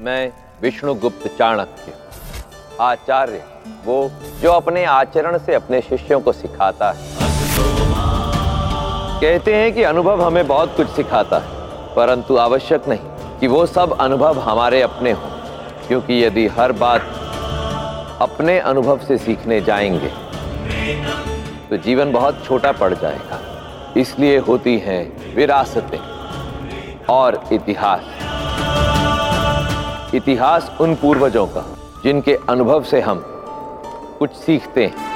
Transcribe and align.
मैं 0.00 0.30
विष्णुगुप्त 0.62 1.26
चाणक्य, 1.28 1.92
आचार्य, 2.80 3.42
वो 3.84 4.10
जो 4.42 4.50
अपने 4.52 4.84
आचरण 4.84 5.38
से 5.38 5.54
अपने 5.54 5.80
शिष्यों 5.80 6.20
को 6.20 6.32
सिखाता 6.32 6.90
है। 6.90 7.16
कहते 9.20 9.54
हैं 9.54 9.72
कि 9.74 9.82
अनुभव 9.82 10.22
हमें 10.22 10.46
बहुत 10.46 10.76
कुछ 10.76 10.88
सिखाता 10.88 11.38
है, 11.38 11.94
परंतु 11.96 12.36
आवश्यक 12.36 12.88
नहीं 12.88 13.38
कि 13.40 13.46
वो 13.46 13.64
सब 13.66 13.96
अनुभव 14.00 14.38
हमारे 14.40 14.82
अपने 14.82 15.12
हों, 15.12 15.30
क्योंकि 15.88 16.22
यदि 16.24 16.46
हर 16.48 16.72
बात 16.74 17.00
अपने 18.22 18.58
अनुभव 18.60 18.98
से 18.98 19.18
सीखने 19.18 19.60
जाएँगे 19.60 20.12
तो 21.70 21.76
जीवन 21.78 22.12
बहुत 22.12 22.44
छोटा 22.44 22.72
पड़ 22.74 22.92
जाएगा। 22.94 23.40
इसलिए 23.96 24.38
होती 24.38 24.78
हैं 24.78 25.34
विरासतें 25.34 25.98
और 27.08 27.42
इतिहास। 27.52 28.17
इतिहास 30.14 30.76
उन 30.80 30.94
पूर्वजों 30.94 31.46
का, 31.46 31.64
जिनके 32.04 32.38
अनुभव 32.48 32.82
से 32.82 33.00
हम 33.00 33.24
कुछ 34.18 34.30
सीखते 34.30 34.86
हैं। 34.86 35.08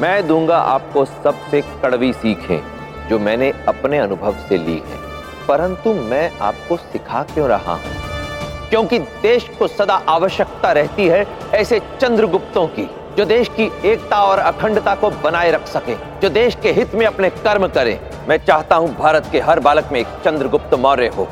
मैं 0.00 0.26
दूँगा 0.26 0.58
आपको 0.58 1.04
सबसे 1.04 1.60
कड़वी 1.60 2.12
सीखें, 2.12 2.62
जो 3.08 3.18
मैंने 3.18 3.52
अपने 3.68 3.98
अनुभव 3.98 4.34
से 4.48 4.58
ली 4.58 4.82
है। 4.88 4.98
परंतु 5.48 5.94
मैं 5.94 6.38
आपको 6.38 6.76
सिखा 6.76 7.22
क्यों 7.22 7.48
रहा 7.48 7.72
हूँ? 7.72 7.94
क्योंकि 8.70 8.98
देश 8.98 9.50
को 9.58 9.66
सदा 9.66 9.94
आवश्यकता 9.94 10.72
रहती 10.72 11.06
है 11.06 11.26
ऐसे 11.54 11.80
चंद्रगुप्तों 12.00 12.66
की, 12.66 12.90
जो 13.16 13.24
देश 13.24 13.48
की 13.48 13.72
एकता 13.84 14.24
और 14.24 14.38
अखंडता 14.38 14.94
को 14.94 15.10
बनाए 15.10 15.50
रख 15.50 15.66
सके, 15.66 15.94
जो 15.94 16.28
देश 16.28 16.56
के 16.62 16.72
हित 16.72 16.94
में 16.94 17.06
अपने 17.06 17.30
कर्म 17.30 17.66
करे। 17.66 18.10
मैं 18.28 18.44
चाहता 18.44 18.76
हूँ 18.76 18.96
भारत 18.96 19.28
के 19.32 19.40
हर 19.40 19.60
बालक 19.60 19.88
में 19.92 20.00
एक 20.00 20.06
चंद्रगुप्त 20.06 20.74
मौर्य 20.74 21.06
हो। 21.06 21.28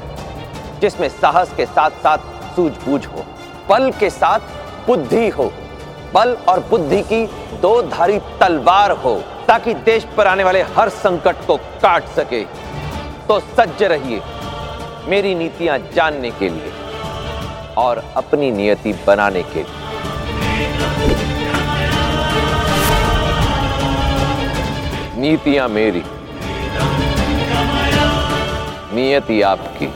जिसमें 0.80 1.09
साहस 1.10 1.52
के 1.56 1.66
साथ 1.66 1.91
साथ 2.02 2.55
सूझबूझ 2.56 3.05
हो, 3.06 3.24
बल 3.69 3.91
के 4.00 4.10
साथ 4.10 4.41
बुद्धि 4.86 5.28
हो, 5.28 5.52
बल 6.14 6.36
और 6.48 6.61
बुद्धि 6.70 7.03
की 7.03 7.25
दो 7.61 7.80
धारी 7.83 8.19
तलवार 8.41 8.91
हो, 8.91 9.14
ताकि 9.48 9.75
देश 9.86 10.05
पर 10.16 10.27
आने 10.27 10.44
वाले 10.44 10.62
हर 10.77 10.88
संकट 10.88 11.47
को 11.47 11.56
काट 11.83 12.08
सके। 12.16 12.42
तो 13.28 13.38
सज्ज 13.41 13.83
रहिए 13.83 14.20
मेरी 15.08 15.34
नीतियाँ 15.34 15.78
जानने 15.94 16.30
के 16.30 16.48
लिए 16.48 16.72
और 17.78 18.03
अपनी 18.16 18.50
नियति 18.50 18.92
बनाने 19.06 19.42
के 19.44 19.62
लिए। 19.62 19.86
नीतियाँ 25.20 25.69
मेरी, 25.69 26.03
नियति 28.94 29.41
आपकी। 29.42 29.92